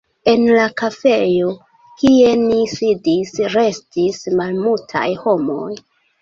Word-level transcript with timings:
En 0.31 0.43
la 0.51 0.61
kafejo, 0.81 1.51
kie 1.99 2.31
ni 2.45 2.57
sidis, 2.71 3.35
restis 3.57 4.19
malmultaj 4.41 5.05
homoj. 5.27 5.71